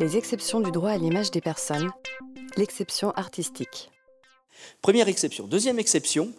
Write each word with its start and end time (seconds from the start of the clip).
Les 0.00 0.16
exceptions 0.16 0.60
du 0.60 0.70
droit 0.70 0.90
à 0.90 0.96
l'image 0.96 1.30
des 1.30 1.40
personnes. 1.40 1.90
L'exception 2.56 3.10
artistique. 3.12 3.90
Première 4.82 5.08
exception. 5.08 5.46
Deuxième 5.46 5.78
exception, 5.78 6.32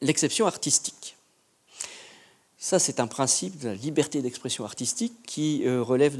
l'exception 0.00 0.46
artistique. 0.46 1.16
Ça, 2.58 2.78
c'est 2.78 3.00
un 3.00 3.08
principe 3.08 3.58
de 3.58 3.68
la 3.68 3.74
liberté 3.74 4.22
d'expression 4.22 4.64
artistique 4.64 5.14
qui 5.26 5.62
euh, 5.66 5.82
relève 5.82 6.16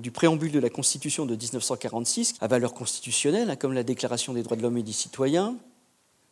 du 0.00 0.10
préambule 0.10 0.50
de 0.50 0.58
la 0.58 0.68
Constitution 0.68 1.24
de 1.24 1.36
1946, 1.36 2.34
à 2.40 2.48
valeur 2.48 2.74
constitutionnelle, 2.74 3.48
hein, 3.48 3.56
comme 3.56 3.72
la 3.72 3.84
Déclaration 3.84 4.32
des 4.32 4.42
droits 4.42 4.56
de 4.56 4.62
l'homme 4.62 4.78
et 4.78 4.82
des 4.82 4.92
citoyens. 4.92 5.56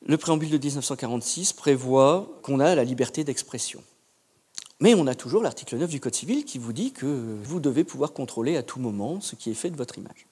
Le 0.05 0.17
préambule 0.17 0.51
de 0.51 0.59
1946 0.59 1.53
prévoit 1.53 2.29
qu'on 2.43 2.59
a 2.59 2.75
la 2.75 2.83
liberté 2.83 3.23
d'expression. 3.23 3.85
Mais 4.83 4.97
on 4.97 5.07
a 5.07 5.15
toujours 5.15 5.45
l'article 5.45 5.77
9 5.77 5.89
du 5.89 6.01
Code 6.01 6.17
civil 6.17 6.45
qui 6.45 6.59
vous 6.59 6.73
dit 6.73 6.91
que 6.91 7.07
vous 7.45 7.61
devez 7.61 7.85
pouvoir 7.85 8.13
contrôler 8.13 8.57
à 8.57 8.65
tout 8.65 8.81
moment 8.81 9.21
ce 9.21 9.37
qui 9.37 9.49
est 9.49 9.55
fait 9.55 9.71
de 9.71 9.77
votre 9.77 9.97
image. 9.97 10.27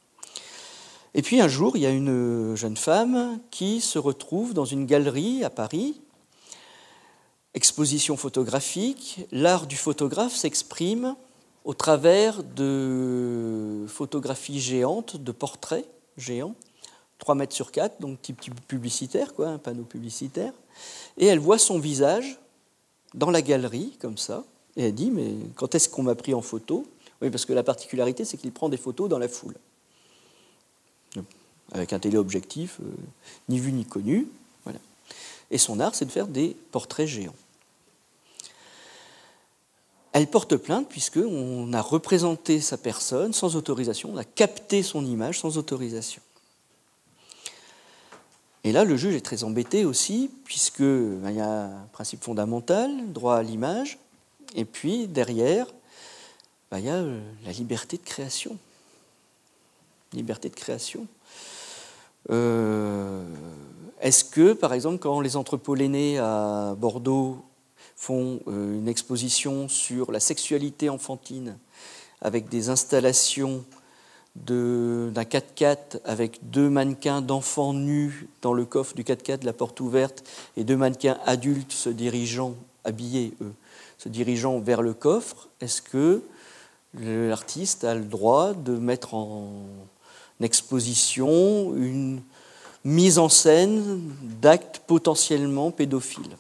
Et 1.15 1.23
puis 1.23 1.41
un 1.41 1.47
jour, 1.47 1.77
il 1.77 1.83
y 1.83 1.87
a 1.87 1.91
une 1.91 2.57
jeune 2.57 2.77
femme 2.77 3.39
qui 3.53 3.81
se 3.81 3.97
retrouve 3.97 4.53
dans 4.53 4.65
une 4.65 4.87
galerie 4.87 5.45
à 5.45 5.51
Paris 5.51 6.01
exposition 7.55 8.17
photographique, 8.17 9.25
l'art 9.31 9.69
du 9.69 9.77
photographe 9.77 10.35
s'exprime 10.35 11.15
au 11.65 11.75
travers 11.75 12.43
de 12.43 13.85
photographies 13.87 14.61
géantes, 14.61 15.17
de 15.17 15.31
portraits 15.31 15.89
géants, 16.17 16.57
3 17.19 17.37
mètres 17.37 17.55
sur 17.55 17.71
4, 17.71 18.01
donc 18.01 18.21
type 18.21 18.41
publicitaire, 18.67 19.33
quoi, 19.33 19.49
un 19.49 19.59
panneau 19.59 19.85
publicitaire. 19.85 20.55
Et 21.19 21.27
elle 21.27 21.39
voit 21.39 21.59
son 21.59 21.79
visage 21.79 22.41
dans 23.15 23.31
la 23.31 23.43
galerie, 23.43 23.97
comme 24.01 24.19
ça, 24.19 24.45
et 24.77 24.85
elle 24.85 24.95
dit, 24.95 25.11
mais 25.11 25.35
quand 25.57 25.75
est-ce 25.75 25.89
qu'on 25.89 26.03
m'a 26.03 26.15
pris 26.15 26.35
en 26.35 26.43
photo? 26.43 26.87
Oui, 27.21 27.31
parce 27.31 27.45
que 27.45 27.53
la 27.53 27.63
particularité, 27.63 28.25
c'est 28.25 28.37
qu'il 28.37 28.53
prend 28.53 28.69
des 28.69 28.77
photos 28.77 29.09
dans 29.09 29.19
la 29.19 29.29
foule. 29.29 29.55
Avec 31.73 31.93
un 31.93 31.99
téléobjectif, 32.01 32.79
euh, 32.81 32.85
ni 33.49 33.61
vu 33.61 33.73
ni 33.73 33.85
connu. 33.85 34.27
Et 35.51 35.59
son 35.59 35.81
art, 35.81 35.95
c'est 35.95 36.05
de 36.05 36.11
faire 36.11 36.29
des 36.29 36.57
portraits 36.71 37.09
géants. 37.09 37.35
Elle 40.13 40.27
porte 40.27 40.57
plainte 40.57 40.89
puisqu'on 40.89 41.73
a 41.73 41.81
représenté 41.81 42.61
sa 42.61 42.77
personne 42.77 43.33
sans 43.33 43.55
autorisation, 43.57 44.11
on 44.13 44.17
a 44.17 44.25
capté 44.25 44.83
son 44.83 45.05
image 45.05 45.41
sans 45.41 45.57
autorisation. 45.57 46.23
Et 48.65 48.73
là, 48.73 48.85
le 48.85 48.97
juge 48.97 49.15
est 49.15 49.25
très 49.25 49.45
embêté 49.45 49.85
aussi, 49.85 50.31
puisqu'il 50.45 51.19
ben, 51.23 51.31
y 51.31 51.41
a 51.41 51.65
un 51.65 51.87
principe 51.93 52.23
fondamental, 52.23 52.91
droit 53.13 53.37
à 53.37 53.43
l'image, 53.43 53.99
et 54.55 54.65
puis 54.65 55.07
derrière, 55.07 55.67
ben, 56.71 56.79
il 56.79 56.85
y 56.85 56.91
a 56.91 56.97
euh, 56.97 57.21
la 57.47 57.53
liberté 57.53 57.97
de 57.97 58.03
création. 58.03 58.59
Liberté 60.13 60.49
de 60.49 60.55
création. 60.55 61.07
Euh, 62.31 63.25
est-ce 64.01 64.25
que, 64.25 64.53
par 64.53 64.75
exemple, 64.75 64.99
quand 64.99 65.21
les 65.21 65.37
entrepôts 65.37 65.75
l'aîné 65.75 66.19
à 66.19 66.75
Bordeaux 66.77 67.43
font 67.97 68.41
euh, 68.47 68.79
une 68.79 68.89
exposition 68.89 69.69
sur 69.69 70.13
la 70.13 70.21
sexualité 70.21 70.91
enfantine 70.91 71.57
avec 72.21 72.49
des 72.49 72.69
installations 72.69 73.65
d'un 74.37 75.11
4x4 75.13 76.01
avec 76.05 76.39
deux 76.51 76.71
mannequins 76.71 77.21
d'enfants 77.21 77.73
nus 77.73 78.29
dans 78.43 78.53
le 78.53 78.65
coffre 78.65 78.95
du 78.95 79.03
4x4, 79.03 79.45
la 79.45 79.53
porte 79.53 79.81
ouverte, 79.81 80.25
et 80.57 80.65
deux 80.65 80.77
mannequins 80.77 81.19
adultes 81.27 81.73
se 81.73 81.91
dirigeant, 81.91 82.55
habillés 82.85 83.35
eux, 83.43 83.53
se 83.99 84.09
dirigeant 84.09 84.61
vers 84.61 84.83
le 84.83 84.95
coffre, 84.95 85.49
est-ce 85.61 85.83
que 85.83 86.23
l'artiste 86.95 87.85
a 87.85 87.95
le 87.95 88.05
droit 88.05 88.55
de 88.55 88.73
mettre 88.73 89.15
en 89.15 89.51
exposition 90.41 91.75
une 91.77 92.23
mise 92.85 93.19
en 93.19 93.29
scène 93.29 94.01
d'actes 94.41 94.83
potentiellement 94.87 95.71
pédophiles? 95.71 96.37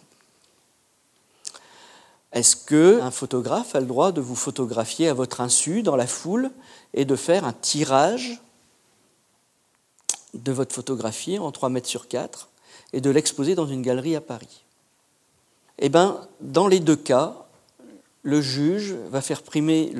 Est-ce 2.33 2.57
qu'un 2.57 3.11
photographe 3.11 3.75
a 3.75 3.81
le 3.81 3.87
droit 3.87 4.13
de 4.13 4.21
vous 4.21 4.37
photographier 4.37 5.09
à 5.09 5.15
votre 5.15 5.41
insu 5.41 5.83
dans 5.83 5.97
la 5.97 6.07
foule 6.07 6.51
et 6.95 7.05
de 7.05 7.17
faire 7.17 7.45
un 7.45 7.53
tirage 7.53 8.41
de 10.35 10.53
votre 10.53 10.75
photographie 10.75 11.39
en 11.39 11.51
3 11.51 11.71
mètres 11.71 11.89
sur 11.89 12.07
4 12.07 12.49
et 12.93 13.01
de 13.01 13.11
l'exposer 13.11 13.55
dans 13.55 13.67
une 13.67 13.83
galerie 13.83 14.15
à 14.15 14.21
Paris? 14.21 14.63
Eh 15.79 15.89
bien, 15.89 16.21
dans 16.41 16.69
les 16.69 16.79
deux 16.79 16.97
cas, 16.97 17.35
le 18.23 18.41
juge 18.41 18.95
va 19.11 19.23
faire 19.23 19.43
primer 19.43 19.93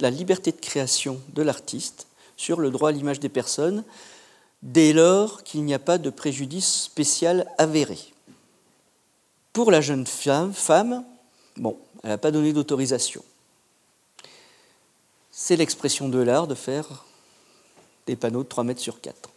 la 0.00 0.10
liberté 0.10 0.52
de 0.52 0.60
création 0.60 1.20
de 1.34 1.42
l'artiste 1.42 2.08
sur 2.36 2.60
le 2.60 2.70
droit 2.70 2.90
à 2.90 2.92
l'image 2.92 3.20
des 3.20 3.28
personnes 3.28 3.84
dès 4.62 4.92
lors 4.92 5.44
qu'il 5.44 5.64
n'y 5.64 5.72
a 5.72 5.78
pas 5.78 5.98
de 5.98 6.10
préjudice 6.10 6.82
spécial 6.82 7.46
avéré. 7.58 7.98
Pour 9.52 9.70
la 9.70 9.80
jeune 9.80 10.06
femme, 10.06 11.04
bon, 11.56 11.76
elle 12.02 12.10
n'a 12.10 12.18
pas 12.18 12.30
donné 12.30 12.52
d'autorisation. 12.52 13.22
C'est 15.30 15.56
l'expression 15.56 16.08
de 16.08 16.18
l'art 16.18 16.46
de 16.46 16.54
faire 16.54 17.04
des 18.06 18.16
panneaux 18.16 18.42
de 18.42 18.48
3 18.48 18.64
mètres 18.64 18.80
sur 18.80 19.00
4. 19.00 19.30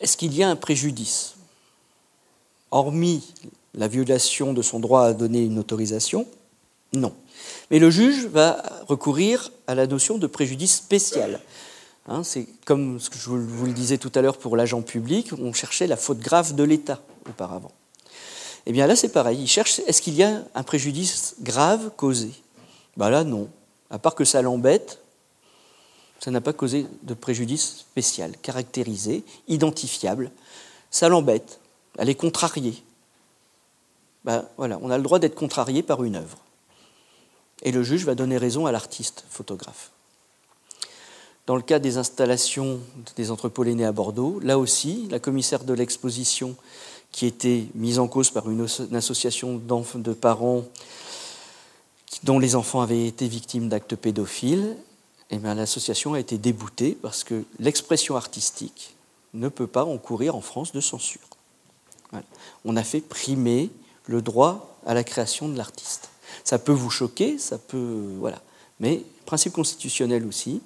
Est-ce 0.00 0.16
qu'il 0.16 0.34
y 0.34 0.42
a 0.42 0.48
un 0.48 0.56
préjudice? 0.56 1.34
Hormis 2.70 3.34
la 3.74 3.88
violation 3.88 4.52
de 4.52 4.62
son 4.62 4.80
droit 4.80 5.02
à 5.02 5.12
donner 5.12 5.42
une 5.42 5.58
autorisation 5.58 6.26
Non. 6.92 7.14
Mais 7.70 7.78
le 7.78 7.90
juge 7.90 8.26
va 8.26 8.62
recourir 8.88 9.50
à 9.66 9.74
la 9.74 9.86
notion 9.86 10.18
de 10.18 10.26
préjudice 10.26 10.74
spécial. 10.76 11.40
Hein, 12.06 12.24
c'est 12.24 12.46
comme 12.64 12.98
ce 12.98 13.10
que 13.10 13.18
je 13.18 13.28
vous 13.28 13.66
le 13.66 13.72
disais 13.72 13.98
tout 13.98 14.10
à 14.14 14.22
l'heure 14.22 14.38
pour 14.38 14.56
l'agent 14.56 14.82
public, 14.82 15.30
on 15.38 15.52
cherchait 15.52 15.86
la 15.86 15.96
faute 15.96 16.18
grave 16.18 16.54
de 16.54 16.64
l'État 16.64 17.00
auparavant. 17.28 17.72
Eh 18.66 18.72
bien 18.72 18.86
là, 18.86 18.96
c'est 18.96 19.08
pareil. 19.08 19.38
Il 19.40 19.48
cherche 19.48 19.80
est-ce 19.86 20.02
qu'il 20.02 20.14
y 20.14 20.22
a 20.22 20.42
un 20.54 20.62
préjudice 20.62 21.36
grave 21.40 21.90
causé? 21.96 22.30
Ben 22.96 23.10
Là, 23.10 23.24
non. 23.24 23.48
À 23.90 23.98
part 23.98 24.14
que 24.14 24.24
ça 24.24 24.42
l'embête, 24.42 25.00
ça 26.20 26.30
n'a 26.30 26.40
pas 26.40 26.52
causé 26.52 26.86
de 27.02 27.14
préjudice 27.14 27.78
spécial, 27.78 28.36
caractérisé, 28.42 29.24
identifiable. 29.48 30.30
Ça 30.90 31.08
l'embête. 31.08 31.60
Elle 31.98 32.08
est 32.08 32.14
contrariée. 32.14 32.82
Ben, 34.24 34.44
voilà, 34.58 34.78
on 34.82 34.90
a 34.90 34.98
le 34.98 35.02
droit 35.02 35.18
d'être 35.18 35.34
contrarié 35.34 35.82
par 35.82 36.04
une 36.04 36.16
œuvre. 36.16 36.38
Et 37.62 37.72
le 37.72 37.82
juge 37.82 38.04
va 38.04 38.14
donner 38.14 38.36
raison 38.36 38.66
à 38.66 38.72
l'artiste 38.72 39.24
photographe. 39.30 39.90
Dans 41.50 41.56
le 41.56 41.62
cas 41.62 41.80
des 41.80 41.96
installations 41.96 42.78
des 43.16 43.32
entrepôts 43.32 43.64
l'aîné 43.64 43.84
à 43.84 43.90
Bordeaux, 43.90 44.38
là 44.40 44.56
aussi, 44.56 45.08
la 45.10 45.18
commissaire 45.18 45.64
de 45.64 45.74
l'exposition, 45.74 46.54
qui 47.10 47.26
était 47.26 47.66
mise 47.74 47.98
en 47.98 48.06
cause 48.06 48.30
par 48.30 48.48
une, 48.48 48.68
association 48.94 49.56
de 49.56 50.12
parents 50.12 50.62
dont 52.22 52.38
les 52.38 52.54
enfants 52.54 52.82
avaient 52.82 53.04
été 53.04 53.26
victimes 53.26 53.68
d'actes 53.68 53.96
pédophiles, 53.96 54.76
eh 55.30 55.38
l'association 55.40 56.14
a 56.14 56.20
été 56.20 56.38
déboutée 56.38 56.96
parce 57.02 57.24
que 57.24 57.42
l'expression 57.58 58.14
artistique 58.14 58.94
ne 59.34 59.48
peut 59.48 59.66
pas 59.66 59.84
encourir 59.84 60.36
en 60.36 60.42
France 60.42 60.70
de 60.70 60.80
censure. 60.80 61.18
On 62.64 62.76
a 62.76 62.84
fait 62.84 63.00
primer 63.00 63.70
le 64.06 64.22
droit 64.22 64.78
à 64.86 64.94
la 64.94 65.02
création 65.02 65.48
de 65.48 65.56
l'artiste. 65.56 66.10
Ça 66.44 66.60
peut 66.60 66.70
vous 66.70 66.90
choquer, 66.90 67.38
ça 67.38 67.58
peut. 67.58 68.14
Voilà. 68.20 68.40
Mais 68.78 69.02
principe 69.26 69.54
constitutionnel 69.54 70.24
aussi, 70.28 70.62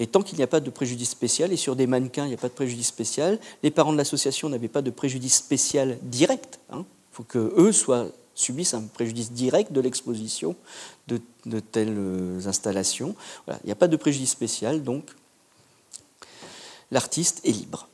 et 0.00 0.06
tant 0.06 0.22
qu'il 0.22 0.38
n'y 0.38 0.42
a 0.42 0.46
pas 0.46 0.60
de 0.60 0.70
préjudice 0.70 1.10
spécial, 1.10 1.52
et 1.52 1.56
sur 1.56 1.76
des 1.76 1.86
mannequins, 1.86 2.24
il 2.24 2.28
n'y 2.28 2.34
a 2.34 2.38
pas 2.38 2.48
de 2.48 2.54
préjudice 2.54 2.86
spécial, 2.86 3.38
les 3.62 3.70
parents 3.70 3.92
de 3.92 3.98
l'association 3.98 4.48
n'avaient 4.48 4.66
pas 4.66 4.80
de 4.80 4.90
préjudice 4.90 5.34
spécial 5.34 5.98
direct. 6.00 6.58
Il 6.70 6.76
hein. 6.76 6.86
faut 7.12 7.22
qu'eux 7.22 7.70
subissent 8.34 8.72
un 8.72 8.84
préjudice 8.84 9.30
direct 9.30 9.72
de 9.72 9.80
l'exposition 9.82 10.56
de, 11.06 11.20
telles 11.60 11.94
euh, 11.98 12.46
installations. 12.46 13.14
il 13.48 13.66
n'y 13.66 13.72
a 13.72 13.76
pas 13.76 13.88
de 13.88 13.96
préjudice 13.96 14.30
spécial, 14.30 14.82
donc 14.82 15.04
l'artiste 16.90 17.42
est 17.44 17.52
libre. 17.52 17.86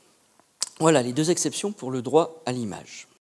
Voilà 0.78 1.02
les 1.02 1.12
deux 1.12 1.32
exceptions 1.32 1.72
pour 1.72 1.90
le 1.90 2.02
droit 2.02 2.40
à 2.46 2.52
l'image. 2.52 3.08